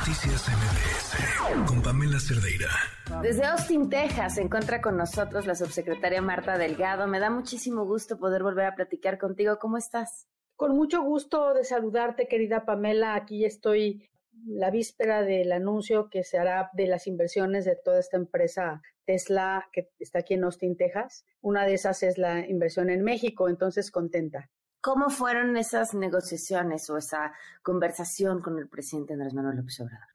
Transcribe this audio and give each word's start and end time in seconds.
Noticias 0.00 0.48
MBS 0.48 1.68
con 1.68 1.82
Pamela 1.82 2.18
Cerdeira. 2.18 2.70
Desde 3.20 3.44
Austin, 3.44 3.90
Texas, 3.90 4.36
se 4.36 4.40
encuentra 4.40 4.80
con 4.80 4.96
nosotros 4.96 5.44
la 5.44 5.54
subsecretaria 5.54 6.22
Marta 6.22 6.56
Delgado. 6.56 7.06
Me 7.06 7.18
da 7.18 7.28
muchísimo 7.28 7.84
gusto 7.84 8.18
poder 8.18 8.42
volver 8.42 8.64
a 8.64 8.74
platicar 8.74 9.18
contigo. 9.18 9.58
¿Cómo 9.58 9.76
estás? 9.76 10.26
Con 10.56 10.74
mucho 10.74 11.02
gusto 11.02 11.52
de 11.52 11.64
saludarte, 11.64 12.28
querida 12.28 12.64
Pamela. 12.64 13.14
Aquí 13.14 13.44
estoy 13.44 14.08
la 14.46 14.70
víspera 14.70 15.20
del 15.20 15.52
anuncio 15.52 16.08
que 16.08 16.24
se 16.24 16.38
hará 16.38 16.70
de 16.72 16.86
las 16.86 17.06
inversiones 17.06 17.66
de 17.66 17.76
toda 17.76 18.00
esta 18.00 18.16
empresa 18.16 18.80
Tesla 19.04 19.68
que 19.70 19.90
está 19.98 20.20
aquí 20.20 20.32
en 20.32 20.44
Austin, 20.44 20.78
Texas. 20.78 21.26
Una 21.42 21.66
de 21.66 21.74
esas 21.74 22.02
es 22.02 22.16
la 22.16 22.48
inversión 22.48 22.88
en 22.88 23.04
México, 23.04 23.50
entonces 23.50 23.90
contenta. 23.90 24.48
¿Cómo 24.82 25.10
fueron 25.10 25.58
esas 25.58 25.92
negociaciones 25.92 26.88
o 26.88 26.96
esa 26.96 27.34
conversación 27.62 28.40
con 28.40 28.58
el 28.58 28.66
presidente 28.66 29.12
Andrés 29.12 29.34
Manuel 29.34 29.58
López 29.58 29.78
Obrador? 29.80 30.08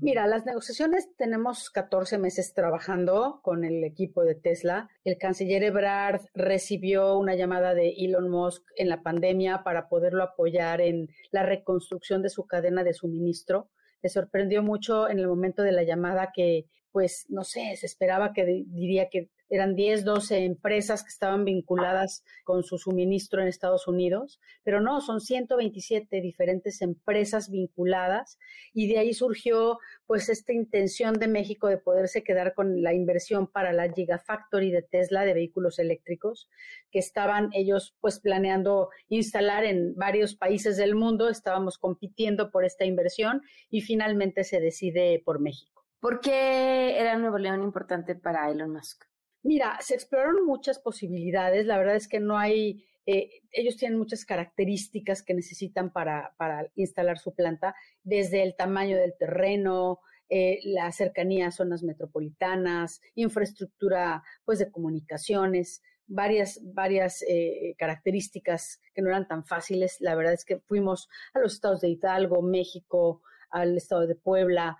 Mira, 0.00 0.28
las 0.28 0.46
negociaciones 0.46 1.08
tenemos 1.16 1.70
14 1.70 2.18
meses 2.18 2.54
trabajando 2.54 3.40
con 3.42 3.64
el 3.64 3.82
equipo 3.82 4.22
de 4.22 4.36
Tesla. 4.36 4.88
El 5.02 5.18
canciller 5.18 5.64
Ebrard 5.64 6.20
recibió 6.34 7.18
una 7.18 7.34
llamada 7.34 7.74
de 7.74 7.94
Elon 7.98 8.28
Musk 8.30 8.62
en 8.76 8.88
la 8.88 9.02
pandemia 9.02 9.64
para 9.64 9.88
poderlo 9.88 10.22
apoyar 10.22 10.80
en 10.80 11.08
la 11.32 11.42
reconstrucción 11.42 12.22
de 12.22 12.30
su 12.30 12.46
cadena 12.46 12.84
de 12.84 12.94
suministro. 12.94 13.70
Le 14.02 14.08
sorprendió 14.08 14.62
mucho 14.62 15.08
en 15.10 15.18
el 15.18 15.26
momento 15.26 15.62
de 15.62 15.72
la 15.72 15.82
llamada 15.82 16.30
que, 16.32 16.66
pues, 16.92 17.26
no 17.28 17.42
sé, 17.42 17.74
se 17.76 17.86
esperaba 17.86 18.32
que 18.32 18.44
diría 18.68 19.08
que 19.10 19.30
eran 19.52 19.76
10, 19.76 20.06
12 20.06 20.46
empresas 20.46 21.02
que 21.02 21.10
estaban 21.10 21.44
vinculadas 21.44 22.24
con 22.42 22.64
su 22.64 22.78
suministro 22.78 23.42
en 23.42 23.48
Estados 23.48 23.86
Unidos, 23.86 24.40
pero 24.64 24.80
no, 24.80 25.02
son 25.02 25.20
127 25.20 26.22
diferentes 26.22 26.80
empresas 26.80 27.50
vinculadas 27.50 28.38
y 28.72 28.88
de 28.88 28.98
ahí 28.98 29.12
surgió 29.12 29.78
pues 30.06 30.30
esta 30.30 30.54
intención 30.54 31.18
de 31.18 31.28
México 31.28 31.68
de 31.68 31.76
poderse 31.76 32.24
quedar 32.24 32.54
con 32.54 32.82
la 32.82 32.94
inversión 32.94 33.46
para 33.46 33.74
la 33.74 33.92
Gigafactory 33.92 34.70
de 34.70 34.80
Tesla 34.80 35.26
de 35.26 35.34
vehículos 35.34 35.78
eléctricos 35.78 36.48
que 36.90 36.98
estaban 36.98 37.50
ellos 37.52 37.94
pues 38.00 38.20
planeando 38.20 38.88
instalar 39.10 39.64
en 39.64 39.94
varios 39.96 40.34
países 40.34 40.78
del 40.78 40.94
mundo, 40.94 41.28
estábamos 41.28 41.76
compitiendo 41.76 42.50
por 42.50 42.64
esta 42.64 42.86
inversión 42.86 43.42
y 43.68 43.82
finalmente 43.82 44.44
se 44.44 44.60
decide 44.60 45.20
por 45.22 45.40
México. 45.40 45.84
¿Por 46.00 46.20
qué 46.20 46.98
era 46.98 47.18
Nuevo 47.18 47.36
León 47.36 47.62
importante 47.62 48.14
para 48.14 48.50
Elon 48.50 48.72
Musk? 48.72 49.11
Mira, 49.42 49.76
se 49.80 49.94
exploraron 49.94 50.46
muchas 50.46 50.78
posibilidades. 50.78 51.66
La 51.66 51.76
verdad 51.76 51.96
es 51.96 52.06
que 52.06 52.20
no 52.20 52.38
hay, 52.38 52.84
eh, 53.06 53.42
ellos 53.50 53.76
tienen 53.76 53.98
muchas 53.98 54.24
características 54.24 55.22
que 55.22 55.34
necesitan 55.34 55.92
para, 55.92 56.34
para, 56.36 56.70
instalar 56.76 57.18
su 57.18 57.34
planta, 57.34 57.74
desde 58.04 58.44
el 58.44 58.54
tamaño 58.54 58.96
del 58.96 59.14
terreno, 59.18 59.98
eh, 60.28 60.60
la 60.62 60.92
cercanía 60.92 61.48
a 61.48 61.50
zonas 61.50 61.82
metropolitanas, 61.82 63.00
infraestructura 63.16 64.22
pues 64.44 64.60
de 64.60 64.70
comunicaciones, 64.70 65.82
varias, 66.06 66.60
varias 66.62 67.22
eh, 67.28 67.74
características 67.78 68.80
que 68.94 69.02
no 69.02 69.08
eran 69.08 69.26
tan 69.26 69.44
fáciles. 69.44 69.96
La 70.00 70.14
verdad 70.14 70.34
es 70.34 70.44
que 70.44 70.60
fuimos 70.60 71.08
a 71.34 71.40
los 71.40 71.54
estados 71.54 71.80
de 71.80 71.88
Hidalgo, 71.88 72.42
México, 72.42 73.22
al 73.50 73.76
estado 73.76 74.06
de 74.06 74.14
Puebla, 74.14 74.78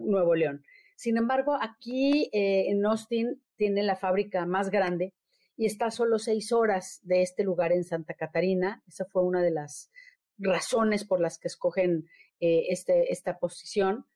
Nuevo 0.00 0.34
León. 0.34 0.62
Sin 0.96 1.16
embargo, 1.16 1.56
aquí 1.58 2.28
en 2.32 2.84
Austin 2.84 3.40
tiene 3.60 3.82
la 3.82 3.94
fábrica 3.94 4.46
más 4.46 4.70
grande 4.70 5.12
y 5.54 5.66
está 5.66 5.86
a 5.86 5.90
solo 5.90 6.18
seis 6.18 6.50
horas 6.50 7.00
de 7.02 7.20
este 7.20 7.44
lugar 7.44 7.72
en 7.72 7.84
Santa 7.84 8.14
Catarina. 8.14 8.82
Esa 8.88 9.04
fue 9.04 9.22
una 9.22 9.42
de 9.42 9.50
las 9.50 9.90
razones 10.38 11.04
por 11.04 11.20
las 11.20 11.36
que 11.38 11.48
escogen 11.48 12.08
eh, 12.40 12.68
este, 12.70 13.12
esta 13.12 13.38
posición. 13.38 14.06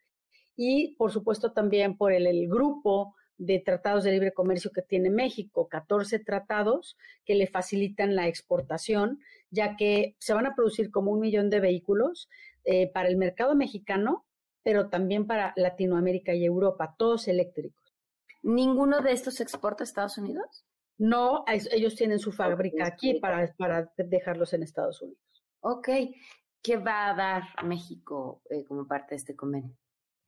Y, 0.56 0.97
por 0.97 1.12
supuesto, 1.12 1.53
también 1.53 1.98
por 1.98 2.15
el, 2.15 2.48
grupo 2.48 3.15
de 3.37 3.59
tratados 3.59 4.03
de 4.05 4.12
libre 4.12 4.33
comercio 4.33 4.70
que 4.72 4.81
tiene 4.81 5.11
México, 5.11 5.69
14 5.69 6.20
tratados 6.20 6.97
que 7.26 7.34
le 7.34 7.47
facilitan 7.47 8.16
la 8.16 8.28
exportación, 8.28 9.21
ya 9.50 9.76
que 9.76 10.16
se 10.21 10.32
van 10.32 10.47
a 10.47 10.55
producir 10.55 10.91
como 10.91 11.11
un 11.11 11.21
millón 11.21 11.50
de 11.50 11.61
vehículos 11.61 12.31
eh, 12.65 12.91
para 12.91 13.11
el 13.11 13.19
mercado 13.19 13.55
mexicano, 13.55 14.25
pero 14.62 14.88
también 14.88 15.26
para 15.26 15.53
Latinoamérica 15.56 16.32
y 16.32 16.47
Europa, 16.47 16.94
todos 16.97 17.28
eléctricos. 17.28 17.84
¿Ninguno 18.44 19.00
de 19.00 19.12
estos 19.12 19.34
se 19.34 19.43
exporta 19.43 19.82
a 19.82 19.87
Estados 19.87 20.19
Unidos? 20.19 20.66
No, 20.99 21.44
ellos 21.49 21.97
tienen 21.97 22.19
su 22.19 22.31
fábrica 22.31 22.87
aquí 22.87 23.19
para, 23.19 23.53
para 23.56 23.93
dejarlos 23.97 24.53
en 24.53 24.62
Estados 24.62 25.00
Unidos. 25.03 25.19
Ok. 25.60 25.88
¿Qué 26.62 26.77
va 26.77 27.10
a 27.10 27.15
dar 27.15 27.43
México 27.65 28.43
eh, 28.50 28.65
como 28.65 28.87
parte 28.87 29.10
de 29.10 29.16
este 29.16 29.34
convenio? 29.34 29.77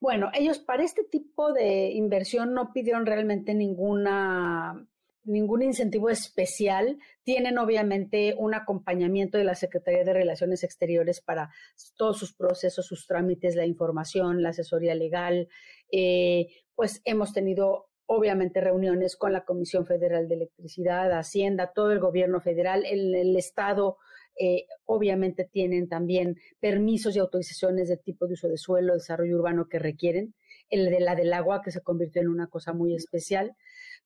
Bueno, 0.00 0.31
ellos 0.34 0.59
para 0.59 0.82
este 0.82 1.04
tipo 1.04 1.53
de 1.53 1.91
inversión 1.93 2.53
no 2.53 2.72
pidieron 2.72 3.06
realmente 3.06 3.54
ninguna 3.54 4.87
ningún 5.25 5.62
incentivo 5.62 6.09
especial. 6.09 6.98
Tienen 7.22 7.59
obviamente 7.59 8.34
un 8.38 8.54
acompañamiento 8.54 9.37
de 9.37 9.44
la 9.44 9.54
Secretaría 9.54 10.04
de 10.04 10.12
Relaciones 10.12 10.62
Exteriores 10.65 11.21
para 11.21 11.50
todos 11.97 12.19
sus 12.19 12.33
procesos, 12.33 12.87
sus 12.87 13.06
trámites, 13.06 13.56
la 13.56 13.66
información, 13.66 14.43
la 14.43 14.50
asesoría 14.50 14.94
legal. 14.94 15.48
Eh, 15.91 16.47
pues 16.75 17.03
hemos 17.04 17.33
tenido 17.33 17.88
obviamente 18.06 18.61
reuniones 18.61 19.17
con 19.17 19.33
la 19.33 19.44
Comisión 19.44 19.87
Federal 19.87 20.28
de 20.28 20.37
Electricidad, 20.37 21.12
Hacienda, 21.12 21.72
todo 21.75 21.93
el 21.93 22.00
gobierno 22.00 22.41
federal, 22.41 22.84
el, 22.87 23.37
Estado. 23.37 23.99
Eh, 24.39 24.67
obviamente 24.84 25.49
tienen 25.50 25.89
también 25.89 26.37
permisos 26.61 27.16
y 27.16 27.19
autorizaciones 27.19 27.89
de 27.89 27.97
tipo 27.97 28.27
de 28.27 28.34
uso 28.34 28.49
de 28.49 28.59
suelo, 28.59 28.95
desarrollo 28.95 29.37
urbano 29.37 29.66
que 29.69 29.78
requieren, 29.78 30.34
el 30.69 30.91
de 30.91 31.00
la 31.00 31.15
del 31.15 31.33
agua 31.33 31.62
que 31.62 31.71
se 31.71 31.81
convirtió 31.81 32.21
en 32.21 32.28
una 32.28 32.49
cosa 32.49 32.72
muy 32.72 32.95
especial, 32.95 33.56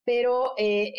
pero 0.05 0.53
eh, 0.56 0.93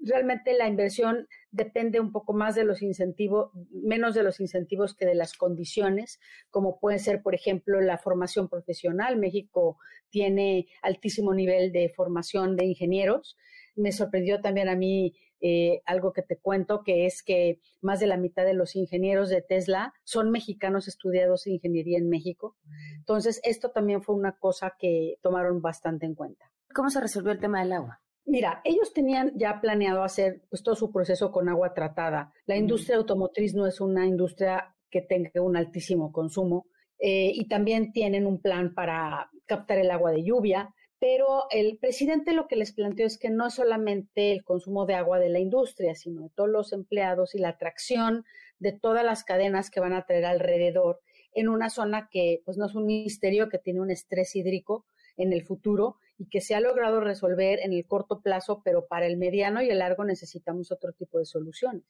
realmente 0.00 0.52
la 0.54 0.68
inversión 0.68 1.28
depende 1.50 2.00
un 2.00 2.12
poco 2.12 2.32
más 2.32 2.54
de 2.54 2.64
los 2.64 2.82
incentivos, 2.82 3.50
menos 3.70 4.14
de 4.14 4.22
los 4.22 4.40
incentivos 4.40 4.94
que 4.94 5.06
de 5.06 5.14
las 5.14 5.34
condiciones, 5.34 6.20
como 6.50 6.78
puede 6.78 6.98
ser, 6.98 7.22
por 7.22 7.34
ejemplo, 7.34 7.80
la 7.80 7.98
formación 7.98 8.48
profesional. 8.48 9.16
México 9.16 9.78
tiene 10.10 10.66
altísimo 10.82 11.34
nivel 11.34 11.72
de 11.72 11.88
formación 11.88 12.56
de 12.56 12.66
ingenieros. 12.66 13.36
Me 13.74 13.92
sorprendió 13.92 14.40
también 14.40 14.68
a 14.68 14.76
mí 14.76 15.14
eh, 15.40 15.82
algo 15.86 16.12
que 16.12 16.22
te 16.22 16.36
cuento, 16.36 16.82
que 16.82 17.06
es 17.06 17.22
que 17.22 17.60
más 17.80 18.00
de 18.00 18.08
la 18.08 18.16
mitad 18.16 18.44
de 18.44 18.54
los 18.54 18.74
ingenieros 18.74 19.28
de 19.28 19.42
Tesla 19.42 19.94
son 20.04 20.30
mexicanos 20.30 20.88
estudiados 20.88 21.46
en 21.46 21.54
ingeniería 21.54 21.98
en 21.98 22.08
México. 22.08 22.56
Entonces, 22.96 23.40
esto 23.44 23.70
también 23.70 24.02
fue 24.02 24.16
una 24.16 24.36
cosa 24.38 24.74
que 24.78 25.16
tomaron 25.22 25.62
bastante 25.62 26.06
en 26.06 26.14
cuenta. 26.14 26.52
¿Cómo 26.74 26.90
se 26.90 27.00
resolvió 27.00 27.32
el 27.32 27.40
tema 27.40 27.60
del 27.60 27.72
agua? 27.72 28.00
Mira, 28.28 28.60
ellos 28.62 28.92
tenían 28.92 29.32
ya 29.36 29.58
planeado 29.58 30.02
hacer 30.02 30.42
pues, 30.50 30.62
todo 30.62 30.76
su 30.76 30.92
proceso 30.92 31.32
con 31.32 31.48
agua 31.48 31.72
tratada. 31.72 32.30
La 32.44 32.58
industria 32.58 32.98
automotriz 32.98 33.54
no 33.54 33.66
es 33.66 33.80
una 33.80 34.06
industria 34.06 34.76
que 34.90 35.00
tenga 35.00 35.40
un 35.40 35.56
altísimo 35.56 36.12
consumo 36.12 36.66
eh, 36.98 37.32
y 37.34 37.48
también 37.48 37.90
tienen 37.90 38.26
un 38.26 38.42
plan 38.42 38.74
para 38.74 39.30
captar 39.46 39.78
el 39.78 39.90
agua 39.90 40.12
de 40.12 40.24
lluvia. 40.24 40.74
Pero 40.98 41.44
el 41.50 41.78
presidente 41.78 42.34
lo 42.34 42.48
que 42.48 42.56
les 42.56 42.74
planteó 42.74 43.06
es 43.06 43.16
que 43.16 43.30
no 43.30 43.46
es 43.46 43.54
solamente 43.54 44.30
el 44.30 44.44
consumo 44.44 44.84
de 44.84 44.94
agua 44.94 45.18
de 45.18 45.30
la 45.30 45.38
industria, 45.38 45.94
sino 45.94 46.24
de 46.24 46.30
todos 46.34 46.50
los 46.50 46.74
empleados 46.74 47.34
y 47.34 47.38
la 47.38 47.50
atracción 47.50 48.26
de 48.58 48.72
todas 48.72 49.06
las 49.06 49.24
cadenas 49.24 49.70
que 49.70 49.80
van 49.80 49.94
a 49.94 50.04
traer 50.04 50.26
alrededor 50.26 51.00
en 51.32 51.48
una 51.48 51.70
zona 51.70 52.10
que 52.10 52.42
pues 52.44 52.58
no 52.58 52.66
es 52.66 52.74
un 52.74 52.84
misterio 52.84 53.48
que 53.48 53.58
tiene 53.58 53.80
un 53.80 53.90
estrés 53.90 54.36
hídrico 54.36 54.84
en 55.16 55.32
el 55.32 55.44
futuro 55.44 55.96
y 56.18 56.28
que 56.28 56.40
se 56.40 56.54
ha 56.54 56.60
logrado 56.60 57.00
resolver 57.00 57.60
en 57.60 57.72
el 57.72 57.86
corto 57.86 58.20
plazo, 58.20 58.60
pero 58.64 58.86
para 58.86 59.06
el 59.06 59.16
mediano 59.16 59.62
y 59.62 59.70
el 59.70 59.78
largo 59.78 60.04
necesitamos 60.04 60.72
otro 60.72 60.92
tipo 60.92 61.18
de 61.18 61.24
soluciones. 61.24 61.84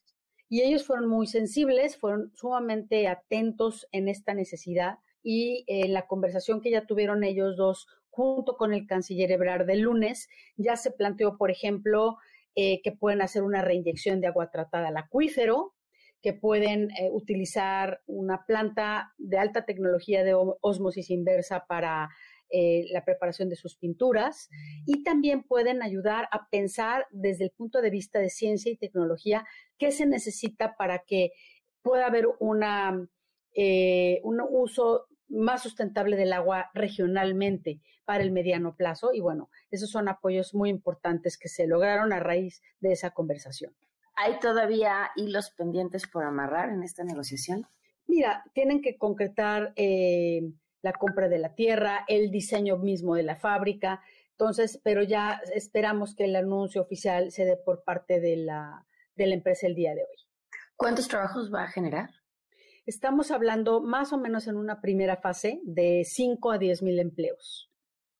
Y 0.50 0.62
ellos 0.62 0.86
fueron 0.86 1.08
muy 1.08 1.26
sensibles, 1.26 1.96
fueron 1.96 2.30
sumamente 2.34 3.08
atentos 3.08 3.88
en 3.90 4.08
esta 4.08 4.34
necesidad 4.34 4.98
y 5.22 5.64
en 5.66 5.92
la 5.92 6.06
conversación 6.06 6.60
que 6.60 6.70
ya 6.70 6.86
tuvieron 6.86 7.25
ellos 7.25 7.56
dos 7.56 7.86
junto 8.10 8.56
con 8.56 8.75
el 8.75 8.86
canciller 8.86 9.30
Ebrard 9.30 9.66
del 9.66 9.80
lunes, 9.80 10.28
ya 10.56 10.76
se 10.76 10.90
planteó, 10.90 11.36
por 11.36 11.50
ejemplo, 11.50 12.16
eh, 12.56 12.82
que 12.82 12.92
pueden 12.92 13.22
hacer 13.22 13.44
una 13.44 13.62
reinyección 13.62 14.20
de 14.20 14.26
agua 14.26 14.50
tratada 14.50 14.88
al 14.88 14.96
acuífero, 14.96 15.74
que 16.20 16.32
pueden 16.32 16.90
eh, 16.90 17.08
utilizar 17.12 18.00
una 18.06 18.44
planta 18.44 19.14
de 19.19 19.38
alta 19.38 19.64
tecnología 19.64 20.24
de 20.24 20.34
osmosis 20.34 21.10
inversa 21.10 21.66
para 21.69 22.08
eh, 22.50 22.86
la 22.90 23.04
preparación 23.04 23.48
de 23.48 23.56
sus 23.56 23.76
pinturas 23.76 24.48
y 24.86 25.02
también 25.02 25.42
pueden 25.42 25.82
ayudar 25.82 26.28
a 26.32 26.48
pensar 26.48 27.06
desde 27.10 27.44
el 27.44 27.50
punto 27.50 27.80
de 27.82 27.90
vista 27.90 28.18
de 28.18 28.30
ciencia 28.30 28.72
y 28.72 28.76
tecnología 28.76 29.44
qué 29.78 29.90
se 29.90 30.06
necesita 30.06 30.76
para 30.76 31.00
que 31.00 31.32
pueda 31.82 32.06
haber 32.06 32.26
una, 32.40 33.08
eh, 33.54 34.20
un 34.24 34.40
uso 34.48 35.06
más 35.28 35.62
sustentable 35.62 36.16
del 36.16 36.32
agua 36.32 36.70
regionalmente 36.74 37.80
para 38.04 38.22
el 38.22 38.32
mediano 38.32 38.74
plazo. 38.74 39.10
Y 39.12 39.20
bueno, 39.20 39.50
esos 39.70 39.90
son 39.90 40.08
apoyos 40.08 40.54
muy 40.54 40.70
importantes 40.70 41.36
que 41.36 41.48
se 41.48 41.66
lograron 41.66 42.12
a 42.12 42.20
raíz 42.20 42.62
de 42.80 42.92
esa 42.92 43.10
conversación. 43.10 43.74
¿Hay 44.16 44.38
todavía 44.40 45.10
hilos 45.16 45.50
pendientes 45.50 46.06
por 46.06 46.24
amarrar 46.24 46.70
en 46.70 46.82
esta 46.82 47.04
negociación? 47.04 47.66
Mira, 48.06 48.42
tienen 48.54 48.80
que 48.80 48.96
concretar 48.96 49.74
eh, 49.76 50.40
la 50.82 50.92
compra 50.92 51.28
de 51.28 51.38
la 51.38 51.54
tierra, 51.54 52.04
el 52.08 52.30
diseño 52.30 52.76
mismo 52.76 53.14
de 53.14 53.22
la 53.22 53.36
fábrica. 53.36 54.02
Entonces, 54.32 54.80
pero 54.84 55.02
ya 55.02 55.40
esperamos 55.54 56.14
que 56.14 56.25
el 56.25 56.36
anuncio 56.36 56.82
oficial 56.82 57.32
se 57.32 57.44
dé 57.44 57.56
por 57.56 57.82
parte 57.82 58.20
de 58.20 58.36
la, 58.36 58.86
de 59.16 59.26
la 59.26 59.34
empresa 59.34 59.66
el 59.66 59.75
día 59.75 59.94
de 59.94 60.02
hoy. 60.02 60.16
¿Cuántos 60.76 61.08
trabajos 61.08 61.52
va 61.52 61.64
a 61.64 61.69
generar? 61.69 62.10
Estamos 62.86 63.30
hablando 63.30 63.80
más 63.80 64.12
o 64.12 64.19
menos 64.19 64.46
en 64.46 64.56
una 64.56 64.80
primera 64.80 65.16
fase 65.16 65.60
de 65.64 66.04
5 66.06 66.52
a 66.52 66.58
10 66.58 66.82
mil 66.82 66.98
empleos. 67.00 67.69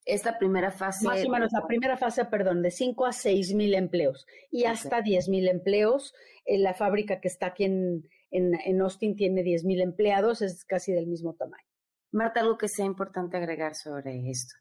Esta 0.05 0.39
primera 0.39 0.71
fase. 0.73 1.07
Más 1.07 1.25
o 1.25 1.29
menos, 1.29 1.53
la 1.53 1.67
primera 1.67 1.97
fase, 1.97 2.25
perdón, 2.25 2.63
de 2.63 2.71
5 2.71 3.07
a 3.07 3.13
6 3.13 3.55
mil 3.55 3.75
empleos 3.75 4.27
y 4.51 4.65
hasta 4.65 5.03
10 5.03 5.29
mil 5.29 5.49
empleos. 5.49 6.15
En 6.45 6.63
la 6.63 6.75
fábrica 6.75 7.21
que 7.21 7.29
está 7.29 7.47
aquí 7.47 7.65
en, 7.65 8.09
en, 8.31 8.81
Austin 8.81 9.17
tiene 9.17 9.43
10 9.43 9.65
mil 9.65 9.81
empleados, 9.81 10.43
es 10.43 10.65
casi 10.65 10.93
del 10.93 11.07
mismo 11.07 11.35
tamaño. 11.35 11.68
Marta, 12.13 12.41
algo 12.41 12.59
que 12.59 12.69
sea 12.69 12.85
importante 12.85 13.37
agregar 13.37 13.75
sobre 13.75 14.31
esto. 14.31 14.55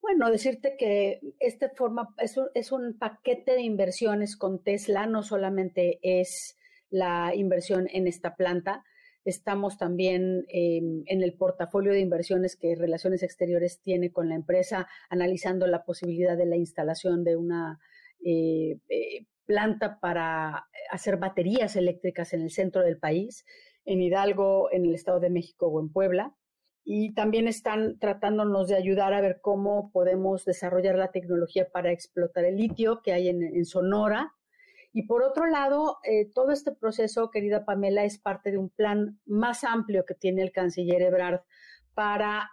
Bueno, 0.00 0.30
decirte 0.30 0.76
que 0.78 1.20
este 1.38 1.68
forma 1.68 2.08
es 2.18 2.36
un, 2.36 2.48
es 2.54 2.72
un 2.72 2.98
paquete 2.98 3.52
de 3.52 3.62
inversiones 3.62 4.36
con 4.36 4.62
Tesla, 4.62 5.06
no 5.06 5.22
solamente 5.22 6.00
es 6.02 6.58
la 6.90 7.34
inversión 7.34 7.88
en 7.90 8.06
esta 8.06 8.34
planta, 8.34 8.84
Estamos 9.24 9.78
también 9.78 10.44
en 10.48 11.22
el 11.22 11.34
portafolio 11.34 11.92
de 11.92 12.00
inversiones 12.00 12.56
que 12.56 12.74
Relaciones 12.74 13.22
Exteriores 13.22 13.80
tiene 13.80 14.10
con 14.10 14.28
la 14.28 14.34
empresa, 14.34 14.88
analizando 15.10 15.68
la 15.68 15.84
posibilidad 15.84 16.36
de 16.36 16.46
la 16.46 16.56
instalación 16.56 17.22
de 17.22 17.36
una 17.36 17.78
eh, 18.24 18.78
eh, 18.88 19.26
planta 19.46 20.00
para 20.00 20.66
hacer 20.90 21.18
baterías 21.18 21.76
eléctricas 21.76 22.32
en 22.32 22.42
el 22.42 22.50
centro 22.50 22.82
del 22.82 22.98
país, 22.98 23.44
en 23.84 24.02
Hidalgo, 24.02 24.72
en 24.72 24.86
el 24.86 24.94
Estado 24.94 25.20
de 25.20 25.30
México 25.30 25.68
o 25.68 25.80
en 25.80 25.92
Puebla. 25.92 26.34
Y 26.84 27.14
también 27.14 27.48
están 27.48 27.98
tratándonos 27.98 28.68
de 28.68 28.76
ayudar 28.76 29.14
a 29.14 29.20
ver 29.20 29.40
cómo 29.40 29.90
podemos 29.92 30.44
desarrollar 30.44 30.96
la 30.96 31.12
tecnología 31.12 31.68
para 31.70 31.92
explotar 31.92 32.44
el 32.44 32.56
litio 32.56 33.02
que 33.02 33.12
hay 33.12 33.28
en 33.28 33.64
Sonora, 33.64 34.32
y 34.92 35.06
por 35.06 35.22
otro 35.22 35.46
lado, 35.46 35.98
eh, 36.04 36.30
todo 36.34 36.52
este 36.52 36.72
proceso, 36.72 37.30
querida 37.30 37.64
Pamela, 37.64 38.04
es 38.04 38.18
parte 38.18 38.50
de 38.50 38.58
un 38.58 38.68
plan 38.68 39.18
más 39.24 39.64
amplio 39.64 40.04
que 40.04 40.14
tiene 40.14 40.42
el 40.42 40.52
canciller 40.52 41.00
Ebrard 41.00 41.40
para 41.94 42.50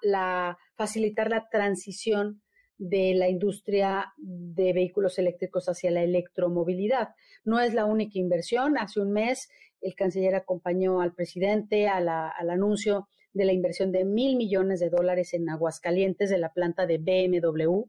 facilitar 0.76 1.30
la 1.30 1.50
transición 1.50 2.42
de 2.78 3.14
la 3.14 3.28
industria 3.28 4.14
de 4.18 4.72
vehículos 4.72 5.20
eléctricos 5.20 5.68
hacia 5.68 5.92
la 5.92 6.02
electromovilidad. 6.02 7.10
No 7.44 7.60
es 7.60 7.74
la 7.74 7.86
única 7.86 8.20
inversión. 8.20 8.78
Hace 8.78 9.02
un 9.02 9.12
mes 9.12 9.50
el 9.82 9.96
canciller 9.96 10.36
acompañó 10.36 11.02
al 11.02 11.14
presidente 11.14 11.90
al 11.90 12.08
anuncio 12.50 13.10
de 13.34 13.46
la 13.46 13.54
inversión 13.54 13.92
de 13.92 14.06
mil 14.06 14.36
millones 14.36 14.80
de 14.80 14.90
dólares 14.90 15.34
en 15.34 15.50
Aguascalientes 15.50 16.30
de 16.30 16.38
la 16.38 16.52
planta 16.52 16.86
de 16.86 16.98
BMW. 16.98 17.84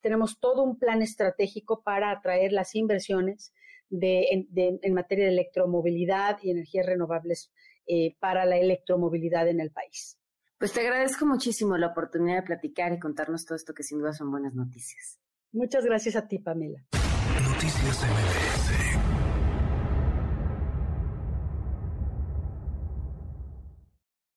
Tenemos 0.00 0.38
todo 0.38 0.62
un 0.62 0.78
plan 0.78 1.02
estratégico 1.02 1.82
para 1.82 2.10
atraer 2.10 2.52
las 2.52 2.74
inversiones 2.74 3.52
en, 3.90 4.94
materia 4.94 5.26
de 5.26 5.32
electromovilidad 5.32 6.38
y 6.42 6.50
energías 6.50 6.86
renovables 6.86 7.52
eh, 7.86 8.16
para 8.18 8.44
la 8.44 8.56
electromovilidad 8.56 9.48
en 9.48 9.60
el 9.60 9.70
país. 9.70 10.18
Pues 10.58 10.72
te 10.72 10.80
agradezco 10.80 11.26
muchísimo 11.26 11.76
la 11.76 11.88
oportunidad 11.88 12.36
de 12.36 12.42
platicar 12.42 12.92
y 12.92 12.98
contarnos 12.98 13.44
todo 13.44 13.56
esto 13.56 13.74
que 13.74 13.82
sin 13.82 13.98
duda 13.98 14.12
son 14.12 14.30
buenas 14.30 14.54
noticias. 14.54 15.18
Muchas 15.52 15.84
gracias 15.84 16.16
a 16.16 16.26
ti, 16.26 16.38
Pamela. 16.38 16.84
Noticias 17.42 18.02
MBS 18.02 19.23